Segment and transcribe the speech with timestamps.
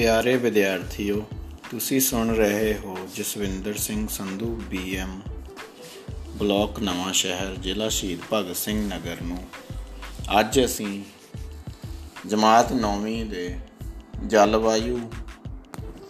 [0.00, 1.22] ਪਿਆਰੇ ਵਿਦਿਆਰਥੀਓ,
[1.70, 5.20] ਤੁਸੀਂ ਸੁਣ ਰਹੇ ਹੋ Jaswinder Singh Sandhu BM
[6.36, 9.38] block Nawanshahr, ਜ਼ਿਲ੍ਹਾ ਸ਼ਹੀਦ ਭਗਤ ਸਿੰਘ ਨਗਰ ਨੂੰ।
[10.40, 11.02] ਅੱਜ ਅਸੀਂ
[12.26, 13.58] ਜਮਾਤ 9ਵੀਂ ਦੇ
[14.26, 14.98] ਜਲਵਾਯੂ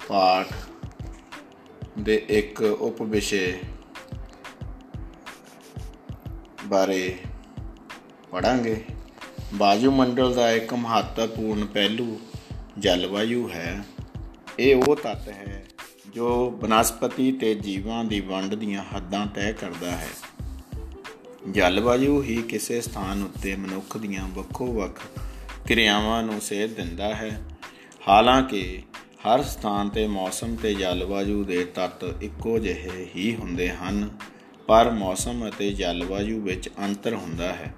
[0.09, 0.53] ਪਾਠ
[1.99, 3.61] ਦੇ ਇੱਕ ਉਪ ਵਿਸ਼ੇ
[6.65, 7.17] ਬਾਰੇ
[8.31, 8.83] ਪੜਾਂਗੇ
[9.55, 12.21] ਵਾਯੂਮੰਡਲ ਦਾ ਇੱਕ ਮਹੱਤਵਪੂਰਨ ਪਹਿਲੂ
[12.81, 13.85] ਜਲਵਾਯੂ ਹੈ,
[14.59, 15.65] ਇਹ ਉਹ ਤੱਤ ਹੈ
[16.15, 20.09] ਜੋ ਬਨਸਪਤੀ ਤੇ ਜੀਵਾਂ ਦੀ ਵੰਡ ਦੀਆਂ ਹੱਦਾਂ ਤੈਅ ਕਰਦਾ ਹੈ।
[21.51, 25.01] ਜਲਵਾਯੂ ਹੀ ਕਿਸੇ ਸਥਾਨ ਉੱਤੇ ਮਨੁੱਖ ਦੀਆਂ ਵੱਖੋ-ਵੱਖ
[25.67, 27.43] ਕਿਰਿਆਵਾਂ ਨੂੰ ਸੇਧ ਦਿੰਦਾ ਹੈ।
[28.09, 28.83] ਹਾਲਾਂਕਿ,
[29.27, 34.11] ਹਰ ਸਥਾਨ ਤੇ ਮੌਸਮ ਤੇ ਜਲਵਾਯੂ ਦੇ ਤੱਤ ਇੱਕੋ ਜਿਹੇ ਹੀ ਹੁੰਦੇ ਹਨ,
[34.67, 37.75] ਪਰ ਮੌਸਮ ਅਤੇ ਜਲਵਾਯੂ ਵਿੱਚ ਅੰਤਰ ਹੁੰਦਾ ਹੈ।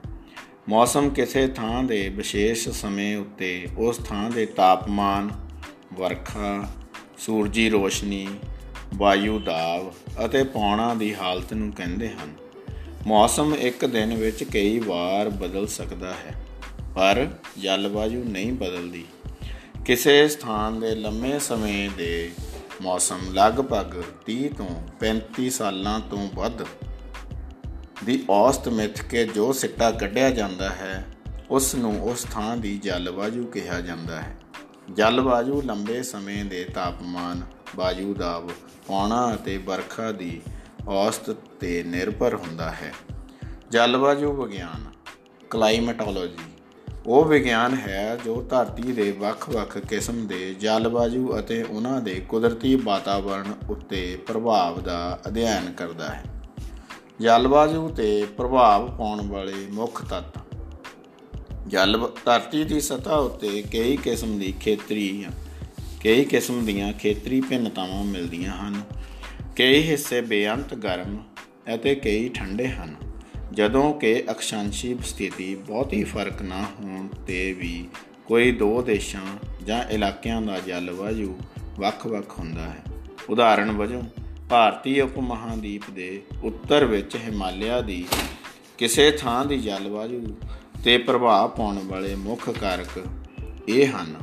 [0.68, 5.30] ਮੌਸਮ ਕਿਸੇ ਥਾਂ ਦੇ ਵਿਸ਼ੇਸ਼ ਸਮੇਂ ਉੱਤੇ ਉਸ ਥਾਂ ਦੇ ਤਾਪਮਾਨ,
[5.94, 6.68] ਵਰਖਾ,
[7.18, 8.28] ਸੂਰਜੀ ਰੋਸ਼ਨੀ,
[8.94, 9.92] ਵਾਯੂ ਦਾਬ
[10.24, 12.32] ਅਤੇ ਪੌਣਾ ਦੀ ਹਾਲਤ ਨੂੰ ਕਹਿੰਦੇ ਹਨ।
[13.06, 16.34] ਮੌਸਮ ਇੱਕ ਦਿਨ ਵਿੱਚ ਕਈ ਵਾਰ ਬਦਲ ਸਕਦਾ ਹੈ,
[16.94, 19.04] ਪਰ ਜਲਵਾਯੂ ਨਹੀਂ ਬਦਲਦੀ।
[19.84, 22.30] ਕਿਸੇ ਸਥਾਨ ਦੇ ਲੰਮੇ ਸਮੇਂ ਦੇ
[22.82, 26.62] ਮੌਸਮ ਲਗਭਗ 30 ਤੋਂ 35 ਸਾਲਾਂ ਤੋਂ ਵੱਧ
[28.04, 31.04] ਦੀ ਔਸਤ ਮਿੱਥ ਕੇ ਜੋ ਸਿੱਟਾ ਕੱਢਿਆ ਜਾਂਦਾ ਹੈ,
[31.50, 34.36] ਉਸ ਨੂੰ ਉਸ ਥਾਂ ਦੀ ਜਲਵਾਯੂ ਕਿਹਾ ਜਾਂਦਾ ਹੈ।
[34.92, 37.42] ਜਲਵਾਯੂ ਲੰਬੇ ਸਮੇਂ ਦੇ ਤਾਪਮਾਨ,
[37.76, 38.50] ਵਾਯੂ ਦਾਬ,
[38.86, 40.40] ਪੌਣਾ ਅਤੇ ਵਰਖਾ ਦੀ
[40.88, 42.92] ਔਸਤ ਤੇ ਨਿਰਭਰ ਹੁੰਦਾ ਹੈ।
[43.70, 44.84] ਜਲਵਾਯੂ ਵਿਗਿਆਨ,
[45.50, 46.44] ਕਲਾਈਮੇਟੋਲੋਜੀ,
[47.06, 53.52] ਉਹ ਵਿਗਿਆਨ ਹੈ ਜੋ ਧਰਤੀ ਦੇ ਵੱਖ-ਵੱਖ ਕਿਸਮ ਦੇ ਜਲਵਾਯੂ ਅਤੇ ਉਹਨਾਂ ਦੇ ਕੁਦਰਤੀ ਵਾਤਾਵਰਣ
[53.70, 56.24] ਉੱਤੇ ਪ੍ਰਭਾਵ ਦਾ ਅਧਿਐਨ ਕਰਦਾ ਹੈ।
[57.20, 60.38] ਜਲਵਾਯੂ ਤੇ ਪ੍ਰਭਾਵ ਪਾਉਣ ਵਾਲੇ ਮੁੱਖ ਤੱਤ।
[61.68, 65.24] ਜਲ ਧਰਤੀ ਦੀ ਸਤ੍ਹਾ ਉੱਤੇ ਕਈ ਕਿਸਮ ਦੀ ਖੇਤਰੀ
[66.04, 68.82] ਕਈ ਕਿਸਮ ਦੀਆਂ ਖੇਤਰੀ ਭਿੰਨਤਾਵਾਂ ਮਿਲਦੀਆਂ ਹਨ।
[69.56, 71.18] ਕਈ ਹਿੱਸੇ ਬੇਅੰਤ ਗਰਮ
[71.74, 72.96] ਅਤੇ ਕਈ ਠੰਡੇ ਹਨ।
[73.52, 77.88] ਜਦੋਂ ਕਿ ਅਕਸ਼ਾਂਸ਼ੀ ਸਥਿਤੀ ਬਹੁਤੀ ਫ਼ਰਕ ਨਾ ਹੋਣ ਤੇ ਵੀ
[78.26, 79.22] ਕੋਈ ਦੋ ਦੇਸ਼ਾਂ
[79.64, 81.38] ਜਾਂ ਇਲਾਕਿਆਂ ਦਾ ਜਲਵਾਯੂ
[81.78, 82.82] ਵੱਖ-ਵੱਖ ਹੁੰਦਾ ਹੈ।
[83.30, 84.02] ਉਦਾਹਰਣ ਵਜੋਂ
[84.52, 88.06] ਭਾਰਤੀ ਉਪ ਮਹਾਦੀਪ ਦੇ ਉੱਤਰ ਵਿੱਚ ਹਿਮਾਲਿਆ ਦੀ
[88.78, 90.36] ਕਿਸੇ ਥਾਂ ਦੀ ਜਲਵਾਯੂ
[90.84, 93.04] ਤੇ ਪ੍ਰਭਾਵ ਪਾਉਣ ਵਾਲੇ ਮੁੱਖ ਕਾਰਕ
[93.68, 94.16] ਇਹ ਹਨ।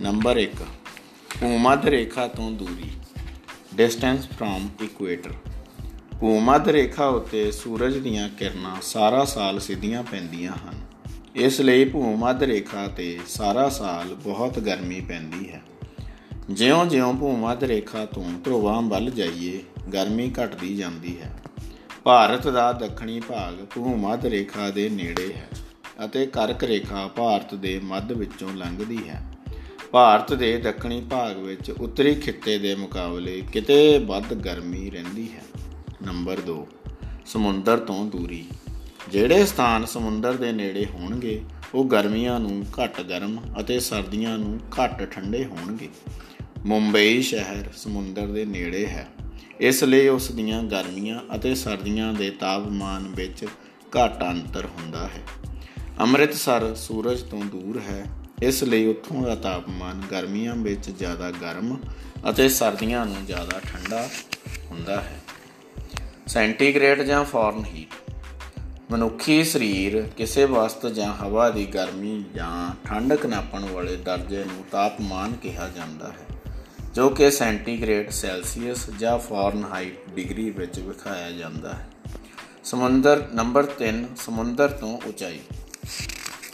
[0.00, 0.64] ਨੰਬਰ 1
[1.40, 2.90] ਭੂਮੱਧ ਰੇਖਾ ਤੋਂ ਦੂਰੀ
[3.74, 5.30] ਡਿਸਟੈਂਸ ਫ্রম ਇਕੁਏਟਰ
[6.20, 10.80] ਭੂਮੱਧ ਰੇਖਾ ਉੱਤੇ ਸੂਰਜ ਦੀਆਂ ਕਿਰਨਾਂ ਸਾਰਾ ਸਾਲ ਸਿੱਧੀਆਂ ਪੈਂਦੀਆਂ ਹਨ।
[11.34, 15.62] ਇਸ ਲਈ ਭੂਮੱਧ ਰੇਖਾ ਤੇ ਸਾਰਾ ਸਾਲ ਬਹੁਤ ਗਰਮੀ ਪੈਂਦੀ ਹੈ।
[16.50, 19.62] ਜਿਉਂ-ਜਿਉਂ ਭੂਮੱਧ ਰੇਖਾ ਤੋਂ ਧਰੁਵਾਂ ਵੱਲ ਜਾਈਏ,
[19.92, 21.42] ਗਰਮੀ ਘਟਦੀ ਜਾਂਦੀ ਹੈ।
[22.04, 25.48] ਭਾਰਤ ਦਾ ਦੱਖਣੀ ਭਾਗ ਭੂਮੱਧ ਰੇਖਾ ਦੇ ਨੇੜੇ ਹੈ
[26.04, 29.22] ਅਤੇ ਕਰਕ ਰੇਖਾ ਭਾਰਤ ਦੇ ਮੱਧ ਵਿੱਚੋਂ ਲੰਘਦੀ ਹੈ।
[29.90, 35.42] ਭਾਰਤ ਦੇ ਦੱਖਣੀ ਭਾਗ ਵਿੱਚ ਉੱਤਰੀ ਖਿੱਤੇ ਦੇ ਮੁਕਾਬਲੇ ਕਿਤੇ ਵੱਧ ਗਰਮੀ ਰਹਿੰਦੀ ਹੈ।
[36.06, 36.66] ਨੰਬਰ 2
[37.26, 38.44] ਸਮੁੰਦਰ ਤੋਂ ਦੂਰੀ।
[39.12, 41.42] ਜਿਹੜੇ ਸਥਾਨ ਸਮੁੰਦਰ ਦੇ ਨੇੜੇ ਹੋਣਗੇ
[41.74, 45.88] ਉਹ ਗਰਮੀਆਂ ਨੂੰ ਘੱਟ ਗਰਮ ਅਤੇ ਸਰਦੀਆਂ ਨੂੰ ਘੱਟ ਠੰਡੇ ਹੋਣਗੇ।
[46.66, 49.08] ਮੁੰਬਈ ਸ਼ਹਿਰ ਸਮੁੰਦਰ ਦੇ ਨੇੜੇ ਹੈ।
[49.60, 53.44] ਇਸ ਲਈ ਉਸ ਦੀਆਂ ਗਰਮੀਆਂ ਅਤੇ ਸਰਦੀਆਂ ਦੇ ਤਾਪਮਾਨ ਵਿੱਚ
[53.98, 55.22] ਘੱਟ ਅੰਤਰ ਹੁੰਦਾ ਹੈ।
[56.00, 58.06] ਅੰਮ੍ਰਿਤਸਰ ਸੂਰਜ ਤੋਂ ਦੂਰ ਹੈ।
[58.42, 61.76] ਇਸ ਲਈ ਉੱਥੋਂ ਦਾ ਤਾਪਮਾਨ ਗਰਮੀਆਂ ਵਿੱਚ ਜ਼ਿਆਦਾ ਗਰਮ
[62.30, 64.08] ਅਤੇ ਸਰਦੀਆਂ ਨੂੰ ਜ਼ਿਆਦਾ ਠੰਡਾ
[64.70, 65.20] ਹੁੰਦਾ ਹੈ।
[66.26, 67.93] ਸੈਂਟੀਗ੍ਰੇਡ ਜਾਂ ਫਾਰਨਹੀਟ?
[68.90, 75.32] ਮਨੁੱਖੀ ਸਰੀਰ ਕਿਸੇ ਵਸਤ ਜਾਂ ਹਵਾ ਦੀ ਗਰਮੀ ਜਾਂ ਠੰਡਕ ਨਾਪਣ ਵਾਲੇ ਦਰਜੇ ਨੂੰ ਤਾਪਮਾਨ
[75.32, 76.52] ਕਿਹਾ ਜਾਂਦਾ ਹੈ,
[76.94, 81.88] ਜੋ ਕਿ ਸੈਂਟੀਗ੍ਰੇਡ ਸੈਲਸੀਅਸ ਜਾਂ ਫਾਰਨਹਾਈਟ ਡਿਗਰੀ ਵਿੱਚ ਵਿਖਾਇਆ ਜਾਂਦਾ ਹੈ।
[82.64, 85.40] ਸਮੁੰਦਰ ਨੰਬਰ 3 ਸਮੁੰਦਰ ਤੋਂ ਉਚਾਈ,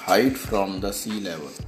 [0.09, 1.65] height from the sea level.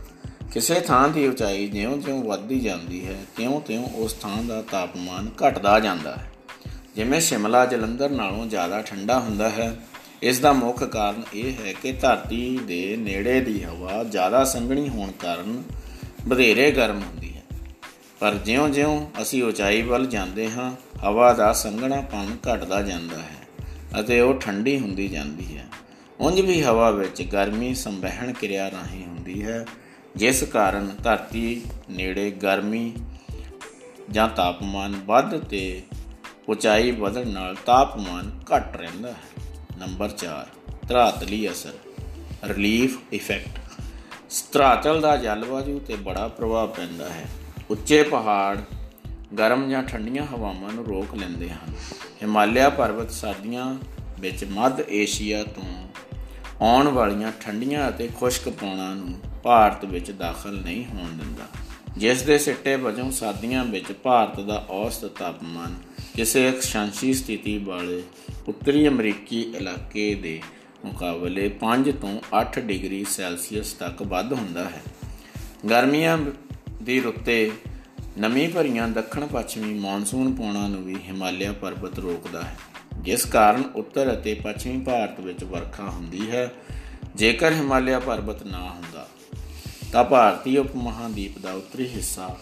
[0.52, 6.16] ਕਿਸੇ ਥਾਂ ਦੀ ਉਚਾਈ ਜਿਉਂ-ਜਿਉਂ ਵੱਧਦੀ ਜਾਂਦੀ ਹੈ, ਤਿਉਂ-ਤਿਉਂ ਉਸ ਥਾਂ ਦਾ ਤਾਪਮਾਨ ਘਟਦਾ ਜਾਂਦਾ
[6.16, 6.32] ਹੈ।
[6.96, 9.76] ਜਿਵੇਂ ਸ਼ਿਮਲਾ ਜਲੰਧਰ ਨਾਲੋਂ ਜ਼ਿਆਦਾ ਠੰਡਾ ਹੁੰਦਾ ਹੈ
[10.22, 15.10] ਇਸ ਦਾ ਮੁੱਖ ਕਾਰਨ ਇਹ ਹੈ ਕਿ ਧਰਤੀ ਦੇ ਨੇੜੇ ਦੀ ਹਵਾ ਜ਼ਿਆਦਾ ਸੰਘਣੀ ਹੋਣ
[15.10, 15.62] ਕਾਰਨ
[16.28, 17.32] ਵਧੇਰੇ ਗਰਮ ਹੁੰਦੀ
[18.20, 23.48] ਪਰ ਜਿਉਂ-ਜਿਉਂ ਅਸੀਂ ਉਚਾਈ ਵੱਲ ਜਾਂਦੇ ਹਾਂ, ਹਵਾ ਦਾ ਸੰਘਣਾਪਣ ਘਟਦਾ ਜਾਂਦਾ ਹੈ
[24.00, 25.66] ਅਤੇ ਉਹ ਠੰਡੀ ਹੁੰਦੀ ਜਾਂਦੀ ਹੈ।
[26.20, 29.66] ਉਂਝ ਵੀ ਹਵਾ ਵਿੱਚ ਗਰਮੀ ਸੰਵਹਿਣ ਕਿਰਿਆ ਰਾਹੀਂ ਹੁੰਦੀ ਹੈ,
[30.16, 32.94] ਜਿਸ ਕਾਰਨ ਧਰਤੀ ਨੇੜੇ ਗਰਮੀ
[34.10, 35.82] ਜਾਂ ਤਾਪਮਾਨ ਵੱਧ ਤੇ
[36.48, 39.31] ਉਚਾਈ ਵਧਣ ਨਾਲ ਤਾਪਮਾਨ ਘਟ ਰਹਿੰਦਾ ਹੈ।
[39.78, 40.46] ਨੰਬਰ 4
[40.88, 41.72] ਧਰਾਤਲੀ ਅਸਰ
[42.44, 43.58] ਰਿਲੀਫ ਇਫੈਕਟ
[44.52, 47.28] ਧਰਾਤਲ ਦਾ ਜਲਵਾਯੂ ਤੇ ਬੜਾ ਪ੍ਰਭਾਵ ਪੈਂਦਾ ਹੈ।
[47.70, 48.58] ਉੱਚੇ ਪਹਾੜ,
[49.38, 51.74] ਗਰਮ ਜਾਂ ਠੰਡੀਆਂ ਹਵਾਵਾਂ ਨੂੰ ਰੋਕ ਲੈਂਦੇ ਹਨ।
[52.22, 53.78] ਹਿਮਾਲਿਆ ਪਰਬਤ ਸਰਦੀਆਂ
[54.20, 55.88] ਵਿੱਚ ਮੱਧ ਏਸ਼ੀਆ ਤੋਂ
[56.60, 61.44] ਆਉਣ ਵਾਲੀਆਂ ਠੰਡੀਆਂ ਅਤੇ ਖੁਸ਼ਕ ਪੌਣਾਂ ਨੂੰ ਭਾਰਤ ਵਿੱਚ ਦਾਖਲ ਨਹੀਂ ਹੋਣ ਦਿੰਦਾ।
[61.98, 65.74] ਜਿਸ ਦੇ ਸਿੱਟੇ ਵਜੋਂ ਸਰਦੀਆਂ ਵਿੱਚ ਭਾਰਤ ਦਾ ਔਸਤ ਤਾਪਮਾਨ
[66.16, 68.02] ਕਿਸੇ ਅਕਸ਼ਾਂਸ਼ੀ ਸਥਿਤੀ ਵਾਲੇ
[68.48, 70.40] ਉੱਤਰੀ ਅਮਰੀਕੀ ਇਲਾਕੇ ਦੇ
[70.84, 74.82] ਮੁਕਾਬਲੇ 5 ਤੋਂ 8 ਡਿਗਰੀ ਸੈਲਸੀਅਸ ਤੱਕ ਵੱਧ ਹੁੰਦਾ ਹੈ।
[75.70, 76.18] ਗਰਮੀਆਂ
[76.82, 77.50] ਦੀ ਰੁੱਤੇ
[78.18, 82.56] ਨਮੀ ਭਰੀਆਂ ਦੱਖਣ ਪੱਛਮੀ ਮੌਨਸੂਨ ਪੌਣਾ ਨੂੰ ਵੀ ਹਿਮਾਲਿਆ ਪਰਬਤ ਰੋਕਦਾ ਹੈ।
[82.98, 86.52] ਜਿਸ ਕਾਰਨ ਉੱਤਰ ਅਤੇ ਪੱਛਮੀ ਭਾਰਤ ਵਿੱਚ ਵਰਖਾ ਹੁੰਦੀ ਹੈ,
[87.16, 89.08] ਜੇਕਰ ਹਿਮਾਲਿਆ ਪਰਬਤ ਨਾ ਹੁੰਦਾ,
[89.92, 92.38] ਤਾਂ ਭਾਰਤੀ ਉਪ ਮਹਾਦੀਪ ਦਾ ਉੱਤਰੀ ਹਿੱਸਾ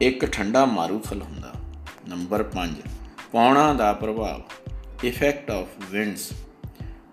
[0.00, 1.54] ਇੱਕ ਠੰਡਾ ਮਾਰੂਥਲ ਹੁੰਦਾ।
[2.08, 2.90] ਨੰਬਰ 5
[3.32, 4.42] ਪੌਣਾ ਦਾ ਪ੍ਰਭਾਵ
[5.04, 6.32] ਇਫੈਕਟ ਆਫ ਵਿੰਡਸ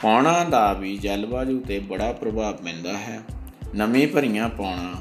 [0.01, 3.21] ਪੌਣਾ ਦਾ ਵੀ ਜਲਵਾਯੂ ਤੇ ਬੜਾ ਪ੍ਰਭਾਵ ਪੈਂਦਾ ਹੈ।
[3.75, 4.93] ਨਮੀ ਭਰੀਆਂ ਪੌਣਾ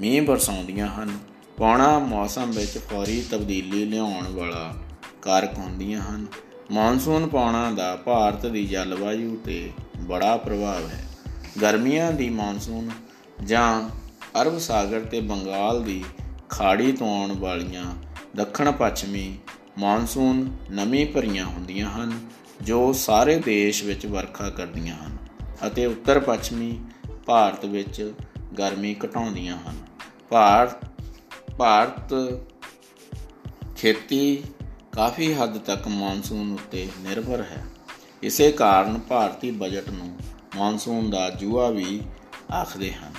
[0.00, 1.18] ਮੀਂਹ ਬਰਸਾਉਂਦੀਆਂ ਹਨ।
[1.56, 4.74] ਪੌਣਾ ਮੌਸਮ ਵਿੱਚ ਫੌਰੀ ਤਬਦੀਲੀ ਲਿਆਉਣ ਵਾਲਾ
[5.22, 6.26] ਕਾਰਕ ਹੁੰਦੀਆਂ ਹਨ।
[6.70, 11.04] ਮੌਨਸੂਨ ਪੌਣਾ ਦਾ ਭਾਰਤ ਦੀ ਜਲਵਾਯੂ ਤੇ ਬੜਾ ਪ੍ਰਭਾਵ ਹੈ।
[11.60, 12.90] ਗਰਮੀਆਂ ਦੀ ਮੌਨਸੂਨ
[13.44, 13.90] ਜਾਂ
[14.42, 16.04] ਅਰਬ ਸਾਗਰ ਤੇ ਬੰਗਾਲ ਦੀ
[16.48, 18.05] ਖਾੜੀ ਤੋਂ ਆਉਣ ਵਾਲੀਆਂ
[18.36, 19.38] ਦੱਖਣ ਪੱਛਮੀ
[19.78, 22.28] ਮੌਨਸੂਨ ਨਮੀ ਭਰੀਆਂ ਹੁੰਦੀਆਂ ਹਨ,
[22.62, 25.16] ਜੋ ਸਾਰੇ ਦੇਸ਼ ਵਿੱਚ ਵਰਖਾ ਕਰਦੀਆਂ ਹਨ
[25.66, 26.80] ਅਤੇ ਉੱਤਰ ਪੱਛਮੀ
[27.26, 28.14] ਭਾਰਤ ਵਿੱਚ
[28.58, 29.76] ਗਰਮੀ ਘਟਾਉਂਦੀਆਂ ਹਨ।
[30.28, 30.84] ਭਾਰਤ
[31.58, 32.14] ਭਾਰਤ
[33.76, 34.42] ਖੇਤੀ
[34.92, 37.64] ਕਾਫੀ ਹੱਦ ਤੱਕ ਮੌਨਸੂਨ ਉੱਤੇ ਨਿਰਭਰ ਹੈ।
[38.22, 40.16] ਇਸੇ ਕਾਰਨ ਭਾਰਤੀ ਬਜਟ ਨੂੰ
[40.56, 42.00] ਮੌਨਸੂਨ ਦਾ ਜੂਆ ਵੀ
[42.52, 43.12] ਆਖਦੇ ਹਨ।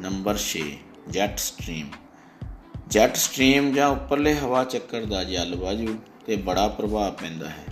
[0.00, 0.68] Number 6
[1.10, 1.86] jet stream
[2.90, 5.94] jet stream ਜਾਂ ਉੱਪਰਲੇ ਹਵਾ ਚੱਕਰ ਦਾ ਜਲਵਾਯੂ
[6.26, 7.64] ਤੇ ਬੜਾ ਪ੍ਰਭਾਵ ਪੈਂਦਾ ਹੈ।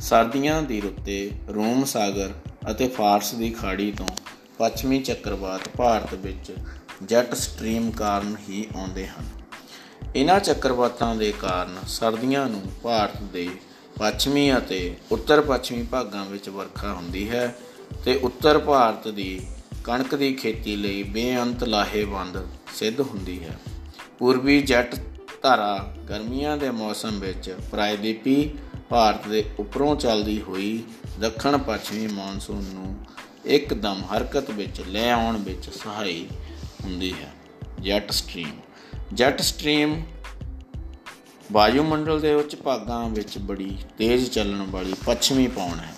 [0.00, 2.30] ਸਰਦੀਆਂ ਦੀ ਰੁੱਤੇ, ਰੋਮ ਸਾਗਰ
[2.70, 4.06] ਅਤੇ ਫਾਰਸ ਦੀ ਖਾੜੀ ਤੋਂ
[4.58, 6.52] ਪੱਛਮੀ ਚੱਕਰਵਾਤ ਭਾਰਤ ਵਿੱਚ
[7.02, 9.24] ਜੈਟ ਸਟ੍ਰੀਮ ਕਾਰਨ ਹੀ ਆਉਂਦੇ ਹਨ।
[10.16, 13.48] ਇਹਨਾਂ ਚੱਕਰਵਾਤਾਂ ਦੇ ਕਾਰਨ ਸਰਦੀਆਂ ਨੂੰ ਭਾਰਤ ਦੇ
[13.98, 17.54] ਪੱਛਮੀ ਅਤੇ ਉੱਤਰ ਪੱਛਮੀ ਭਾਗਾਂ ਵਿੱਚ ਵਰਖਾ ਹੁੰਦੀ ਹੈ
[18.04, 19.40] ਤੇ ਉੱਤਰ ਭਾਰਤ ਦੀ
[19.84, 23.58] ਕਣਕ ਦੀ ਖੇਤੀ ਲਈ ਬੇਅੰਤ ਲਾਹੇਵੰਦ ਸਿੱਧ ਹੁੰਦੀ ਹੈ।
[24.22, 24.96] ਪੂਰਬੀ ਜੱਟ
[25.42, 28.50] ਧਾਰਾ ਗਰਮੀਆਂ ਦੇ ਮੌਸਮ ਵਿੱਚ ਪ੍ਰਾਇਦੀਪੀ
[28.88, 30.82] ਭਾਰਤ ਦੇ ਉੱਪਰੋਂ ਚੱਲਦੀ ਹੋਈ
[31.20, 33.04] ਦੱਖਣ ਪੱਛਮੀ ਮੌਨਸੂਨ ਨੂੰ
[33.44, 36.26] ਇੱਕਦਮ ਹਰਕਤ ਵਿੱਚ ਲੈ ਆਉਣ ਵਿੱਚ ਸਹਾਈ
[36.84, 37.32] ਹੁੰਦੀ ਹੈ।
[37.80, 38.60] Jet stream.
[39.14, 40.02] ਜੈਟ ਸਟ੍ਰੀਮ
[41.52, 45.94] ਵਾਯੂਮੰਡਲ ਦੇ ਉੱਚ ਭਾਗਾਂ ਵਿੱਚ ਬੜੀ ਤੇਜ਼ ਚੱਲਣ ਵਾਲੀ ਪੱਛਮੀ ਪੌਣ ਹੈ।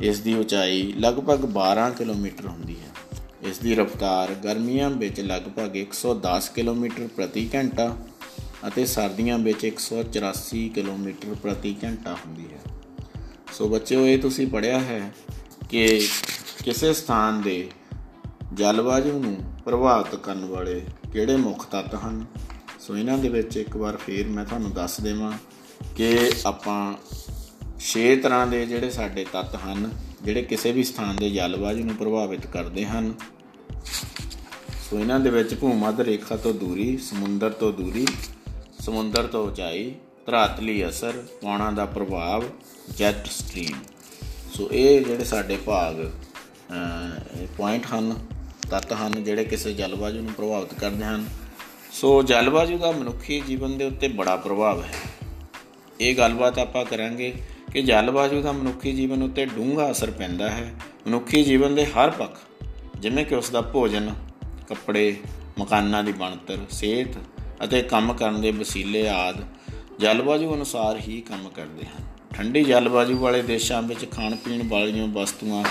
[0.00, 2.89] ਇਸ ਦੀ ਉਚਾਈ ਲਗਭਗ 12 ਕਿਲੋਮੀਟਰ ਹੁੰਦੀ ਹੈ।
[3.42, 7.96] ਇਸ ਦੀ ਰਫ਼ਤਾਰ ਗਰਮੀਆਂ ਵਿੱਚ ਲਗਭਗ 110 ਕਿਲੋਮੀਟਰ ਪ੍ਰਤੀ ਘੰਟਾ
[8.68, 12.58] ਅਤੇ ਸਰਦੀਆਂ ਵਿੱਚ 184 ਕਿਲੋਮੀਟਰ ਪ੍ਰਤੀ ਘੰਟਾ ਹੁੰਦੀ ਹੈ।
[13.52, 15.14] ਸੋ ਬੱਚਿਓ, ਇਹ ਤੁਸੀਂ ਪੜਿਆ ਹੈ
[15.68, 16.08] ਕਿ
[16.64, 17.70] ਕਿਸੇ ਸਥਾਨ ਦੇ
[18.54, 20.82] ਜਲਵਾਯੂ ਨੂੰ ਪ੍ਰਭਾਵਿਤ ਕਰਨ ਵਾਲੇ
[21.12, 22.26] ਕਿਹੜੇ ਮੁੱਖ ਤੱਤ ਹਨ।
[22.80, 25.32] ਸੋ ਇਹਨਾਂ ਦੇ ਵਿੱਚ ਇੱਕ ਵਾਰ ਫੇਰ ਮੈਂ ਤੁਹਾਨੂੰ ਦੱਸ ਦੇਵਾਂ
[25.96, 26.94] ਕਿ ਆਪਾਂ
[27.80, 29.90] 6 ਤਰ੍ਹਾਂ ਦੇ ਜਿਹੜੇ ਸਾਡੇ ਤੱਤ ਹਨ
[30.22, 33.12] ਜਿਹੜੇ ਕਿਸੇ ਵੀ ਸਥਾਨ ਦੇ ਜਲਵਾਯੂ ਨੂੰ ਪ੍ਰਭਾਵਿਤ ਕਰਦੇ ਹਨ।
[34.90, 38.06] ਸੋ ਇਹਨਾਂ ਦੇ ਵਿੱਚ ਭੂਮੱਧ ਰੇਖਾ ਤੋਂ ਦੂਰੀ, ਸਮੁੰਦਰ ਤੋਂ ਦੂਰੀ,
[38.80, 39.92] ਸਮੁੰਦਰ ਤੋਂ ਉਚਾਈ,
[40.26, 42.44] ਧਰਾਤਲੀ ਅਸਰ ਪੌਣਾ ਦਾ ਪ੍ਰਭਾਵ,
[42.96, 43.78] ਜੈਟ ਸਟ੍ਰੀਮ।
[44.54, 45.96] ਸੋ ਇਹ ਜਿਹੜੇ ਸਾਡੇ ਭਾਗ
[47.56, 48.14] ਪੁਆਇੰਟ ਹਨ,
[48.70, 51.24] ਤੱਤ ਹਨ, ਜਿਹੜੇ ਕਿਸੇ ਜਲਵਾਯੂ ਨੂੰ ਪ੍ਰਭਾਵਿਤ ਕਰਦੇ ਹਨ।
[51.92, 54.92] ਸੋ ਜਲਵਾਯੂ ਦਾ ਮਨੁੱਖੀ ਜੀਵਨ ਦੇ ਉੱਤੇ ਬੜਾ ਪ੍ਰਭਾਵ ਹੈ।
[56.00, 57.32] ਇਹ ਗੱਲਬਾਤ ਆਪਾਂ ਕਰਾਂਗੇ
[57.72, 60.74] ਕਿ ਜਲਵਾਯੂ ਦਾ ਮਨੁੱਖੀ ਜੀਵਨ ਉੱਤੇ ਡੂੰਘਾ ਅਸਰ ਪੈਂਦਾ ਹੈ।
[61.06, 62.38] ਮਨੁੱਖੀ ਜੀਵਨ ਦੇ ਹਰ ਪੱਖ,
[62.98, 64.14] ਜਿਵੇਂ ਕਿ ਉਸ ਦਾ ਭੋਜਨ,
[64.68, 65.16] ਕੱਪੜੇ,
[65.58, 67.16] ਮਕਾਨਾਂ ਦੀ ਬਣਤਰ, ਸਿਹਤ
[67.64, 69.36] ਅਤੇ ਕੰਮ ਕਰਨ ਦੇ ਵਸੀਲੇ ਆਦ
[69.98, 75.64] ਜਲਵਾਯੂ ਅਨੁਸਾਰ ਹੀ ਕੰਮ ਕਰਦੇ ਹਨ। ਠੰਡੀ ਜਲਵਾਯੂ ਵਾਲੇ ਦੇਸ਼ਾਂ ਵਿੱਚ ਖਾਣ ਪੀਣ ਵਾਲੀਆਂ ਵਸਤੂਆਂ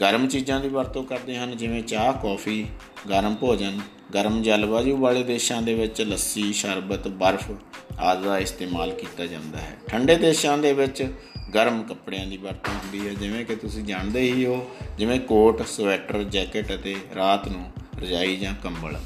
[0.00, 2.66] ਗਰਮ ਚੀਜ਼ਾਂ ਦੀ ਵਰਤੋਂ ਕਰਦੇ ਹਨ, ਜਿਵੇਂ ਚਾਹ, ਕੌਫੀ,
[3.10, 3.80] ਗਰਮ ਭੋਜਨ,
[4.14, 7.50] ਗਰਮ ਜਲਵਾਯੂ ਵਾਲੇ ਦੇਸ਼ਾਂ ਦੇ ਵਿੱਚ ਲੱਸੀ, ਸ਼ਰਬਤ, ਬਰਫ਼
[7.98, 11.12] ਆਦਿ ਦਾ ਇਸਤੇਮਾਲ ਕੀਤਾ ਜਾਂਦਾ ਹੈ। ਠੰਡੇ ਦੇਸ਼ਾਂ ਦੇ ਵਿੱਚ
[11.54, 16.22] ਗਰਮ ਕੱਪੜਿਆਂ ਦੀ ਵਰਤੋਂ ਹੁੰਦੀ ਹੈ, ਜਿਵੇਂ ਕਿ ਤੁਸੀਂ ਜਾਣਦੇ ਹੀ ਹੋ, ਜਿਵੇਂ ਕੋਟ, ਸਵੈਟਰ,
[16.22, 17.70] ਜੈਕਟ ਅਤੇ ਰਾਤ ਨੂੰ
[18.02, 18.96] ਰਜਾਈ ਜਾਂ ਕੰਬਲ।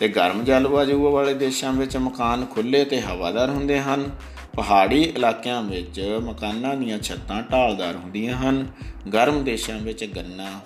[0.00, 4.10] ਤੇ ਗਰਮ ਜਲਵਾਯੂ ਵਾਲੇ ਦੇਸ਼ਾਂ ਵਿੱਚ ਮਕਾਨ ਖੁੱਲੇ ਤੇ ਹਵਾਦਾਰ ਹੁੰਦੇ ਹਨ
[4.56, 8.66] ਪਹਾੜੀ ਇਲਾਕਿਆਂ ਵਿੱਚ ਮਕਾਨਾਂ ਦੀਆਂ ਛੱਤਾਂ ਢਾਲਦਾਰ ਹੁੰਦੀਆਂ ਹਨ।
[9.12, 10.60] ਗਰਮ ਦੇਸ਼ਾਂ ਵਿੱਚ ਗੰਨਾ,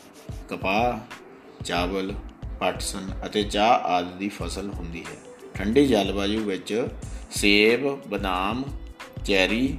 [0.49, 0.99] ਕਪਾਹ,
[1.65, 2.13] ਚਾਵਲ,
[2.61, 5.17] ਪਟਸਨ ਅਤੇ ਚਾਹ ਆਦਿ ਦੀ ਫਸਲ ਹੁੰਦੀ ਹੈ।
[5.55, 6.89] ਠੰਡੀ ਜਲਵਾਯੂ ਵਿੱਚ
[7.31, 8.65] ਸੇਬ, ਬਦਾਮ,
[9.25, 9.79] ਚੈਰੀ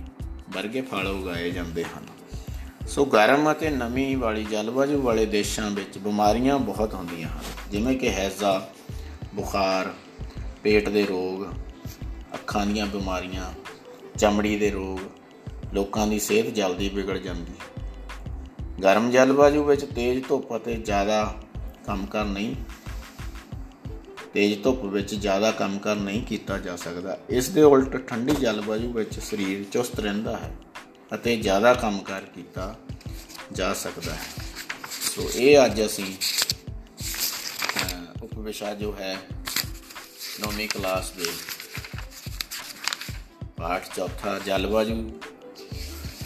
[0.50, 2.06] ਵਰਗੇ ਫਲ ਉਗਾਏ ਜਾਂਦੇ ਹਨ।
[2.88, 8.10] ਸੋ ਗਰਮ ਅਤੇ ਨਮੀ ਵਾਲੀ ਜਲਵਾਯੂ ਵਾਲੇ ਦੇਸ਼ਾਂ ਵਿੱਚ ਬਿਮਾਰੀਆਂ ਬਹੁਤ ਹੁੰਦੀਆਂ ਹਨ। ਜਿਵੇਂ ਕਿ
[8.10, 8.70] ਹੈਜ਼ਾ,
[9.34, 9.94] ਬੁਖਾਰ,
[10.64, 11.46] ਪੇਟ ਦੇ ਰੋਗ,
[12.34, 13.52] ਅੱਖਾਂ ਦੀਆਂ ਬਿਮਾਰੀਆਂ
[14.18, 15.00] ਚਮੜੀ ਦੇ ਰੋਗ
[15.74, 21.36] ਲੋਕਾਂ ਦੀ ਸਿਹਤ ਜਲਦੀ ਵਿਗੜ ਜਾਂਦੀ। ਹੈ ਗਰਮ ਜਲਵਾਯੂ ਵਿੱਚ ਤੇਜ਼ ਧੁੱਪ ਅਤੇ ਜ਼ਿਆਦਾ
[21.86, 22.56] ਕੰਮ ਕਰ ਨਹੀਂ,
[24.34, 28.92] ਤੇਜ਼ ਧੁੱਪ ਵਿੱਚ ਜ਼ਿਆਦਾ ਕੰਮ ਕਰ ਨਹੀਂ ਕੀਤਾ ਜਾ ਸਕਦਾ। ਇਸ ਦੇ ਉਲਟ ਠੰਡੀ ਜਲਵਾਯੂ
[28.94, 30.52] ਵਿੱਚ ਸਰੀਰ ਚੁਸਤ ਰਹਿੰਦਾ ਹੈ
[31.14, 32.76] ਅਤੇ ਜ਼ਿਆਦਾ ਕੰਮ ਕਰ ਕੀਤਾ
[33.52, 34.26] ਜਾ ਸਕਦਾ ਹੈ।
[35.02, 36.14] ਸੋ ਇਹ ਅੱਜ ਅਸੀਂ
[38.24, 39.18] ਉਪਵਿਸ਼ਾ ਜੋ ਹੈ,
[40.40, 41.26] ਨੌਵੀਂ ਕਲਾਸ ਦੇ
[43.68, 44.96] ਪਾਠ ਚੌਥਾ ਜਲਵਾਯੂ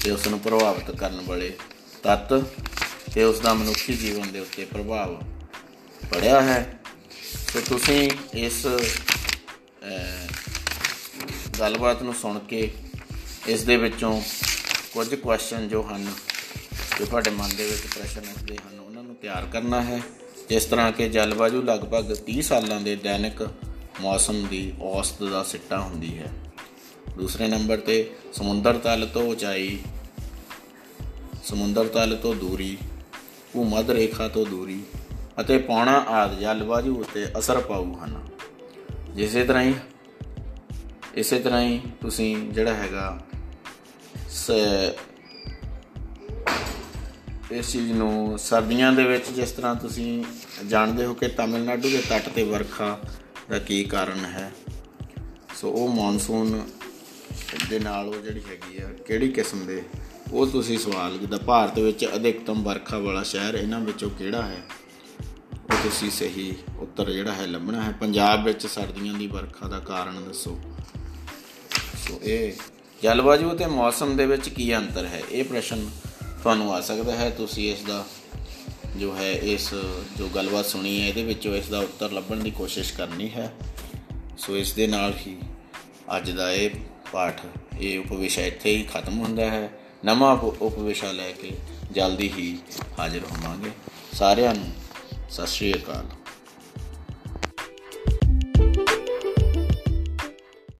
[0.01, 1.51] ਤੇ ਉਸ ਨੂੰ ਪ੍ਰਭਾਵਿਤ ਕਰਨ ਵਾਲੇ
[2.03, 2.33] ਤੱਤ
[3.13, 5.15] ਤੇ ਉਸ ਦਾ ਮਨੁੱਖੀ ਜੀਵਨ ਦੇ ਉੱਤੇ ਪ੍ਰਭਾਵ
[6.11, 6.59] ਪੜਿਆ ਹੈ।
[7.53, 8.65] ਤੇ ਤੁਸੀਂ ਇਸ
[11.59, 12.59] ਗੱਲਬਾਤ ਨੂੰ ਸੁਣ ਕੇ
[13.47, 14.21] ਇਸ ਦੇ ਵਿੱਚੋਂ
[14.93, 16.05] ਕੁਝ ਕੁਐਸਚਨ ਜੋ ਹਨ,
[16.99, 20.01] ਜੋ ਤੁਹਾਡੇ ਮਨ ਦੇ ਵਿੱਚ ਪ੍ਰਸ਼ਨ ਉੱਠਦੇ ਹਨ, ਉਹਨਾਂ ਨੂੰ ਤਿਆਰ ਕਰਨਾ ਹੈ।
[20.49, 23.47] ਜਿਸ ਤਰ੍ਹਾਂ ਕਿ ਜਲਵਾਯੂ ਲਗਭਗ 30 ਸਾਲਾਂ ਦੇ ਦੈਨਿਕ
[24.01, 26.31] ਮੌਸਮ ਦੀ ਔਸਤ ਦਾ ਸਿੱਟਾ ਹੁੰਦੀ ਹੈ।
[27.17, 29.79] ਦੂਸਰੇ ਨੰਬਰ ਤੇ ਸਮੁੰਦਰ ਤਲ ਤੋਂ ਉਚਾਈ,
[31.43, 32.77] ਸਮੁੰਦਰ ਤਲ ਤੋਂ ਦੂਰੀ,
[33.53, 34.81] ਭੂਮਧ ਰੇਖਾ ਤੋਂ ਦੂਰੀ
[35.39, 38.19] ਅਤੇ ਪੌਣਾ ਆਦ ਜਲਵਾਯੂ ਉੱਤੇ ਅਸਰ ਪਾਉ ਹਨ।
[39.15, 39.73] ਜਿਸੇ ਤਰ੍ਹਾਂ ਹੀ,
[41.15, 43.19] ਇਸੇ ਤਰ੍ਹਾਂ ਹੀ ਤੁਸੀਂ ਜਿਹੜਾ ਹੈਗਾ
[47.51, 50.23] ਇਸ ਚੀਜ਼ ਨੂੰ ਸਰਦੀਆਂ ਦੇ ਵਿੱਚ ਜਿਸ ਤਰ੍ਹਾਂ ਤੁਸੀਂ
[50.67, 52.99] ਜਾਣਦੇ ਹੋ ਕਿ ਤਾਮਿਲਨਾਡੂ ਦੇ ਤੱਟ ਤੇ ਵਰਖਾ
[53.49, 54.51] ਦਾ ਕੀ ਕਾਰਨ ਹੈ।
[55.55, 56.61] ਸੋ ਉਹ ਮੌਨਸੂਨ
[57.69, 59.83] ਦੇ ਨਾਲ ਉਹ ਜਿਹੜੀ ਹੈਗੀ ਆ, ਕਿਹੜੀ ਕਿਸਮ ਦੇ,
[60.31, 64.57] ਉਹ ਤੁਸੀਂ ਸਵਾਲ, ਜਿੱਦਾਂ ਭਾਰਤ ਵਿੱਚ ਅਧਿਕਤਮ ਵਰਖਾ ਵਾਲਾ ਸ਼ਹਿਰ, ਇਹਨਾਂ ਵਿੱਚੋਂ ਕਿਹੜਾ ਹੈ?
[65.53, 70.23] ਉਹ ਤੁਸੀਂ ਸਹੀ ਉੱਤਰ ਜਿਹੜਾ ਹੈ, ਲੱਭਣਾ ਹੈ। ਪੰਜਾਬ ਵਿੱਚ ਸਰਦੀਆਂ ਦੀ ਵਰਖਾ ਦਾ ਕਾਰਨ
[70.23, 70.59] ਦੱਸੋ।
[72.07, 72.53] ਸੋ ਇਹ
[73.03, 75.21] ਜਲਵਾਯੂ ਤੇ ਮੌਸਮ ਦੇ ਵਿੱਚ ਕੀ ਅੰਤਰ ਹੈ?
[75.31, 75.89] ਇਹ ਪ੍ਰਸ਼ਨ
[76.41, 78.05] ਤੁਹਾਨੂੰ ਆ ਸਕਦਾ ਹੈ। ਤੁਸੀਂ ਇਸ ਦਾ
[78.97, 79.73] ਜੋ ਹੈ, ਇਸ
[80.17, 83.53] ਜੋ ਗੱਲਬਾਤ ਸੁਣੀ ਹੈ, ਇਹਦੇ ਵਿੱਚੋਂ ਇਸ ਦਾ ਉੱਤਰ ਲੱਭਣ ਦੀ ਕੋਸ਼ਿਸ਼ ਕਰਨੀ ਹੈ।
[84.37, 85.37] ਸੋ ਇਸ ਦੇ ਨਾਲ ਹੀ
[86.17, 86.69] ਅੱਜ ਦਾ ਇਹ
[87.11, 87.41] ਪਾਠ
[87.79, 89.69] ਇਹ ਉਪਵਿਸ਼ਾ ਇੱਥੇ ਹੀ ਖਤਮ ਹੁੰਦਾ ਹੈ।
[90.05, 91.51] ਨਵਾਂ ਉਪਵਿਸ਼ਾ ਲੈ ਕੇ
[91.91, 92.57] ਜਲਦੀ ਹੀ
[92.99, 93.71] ਹਾਜ਼ਰ ਹੋਵਾਂਗੇ।
[94.13, 94.71] ਸਾਰਿਆਂ ਨੂੰ
[95.29, 96.20] ਸਤਿ ਸ਼੍ਰੀ ਅਕਾਲ।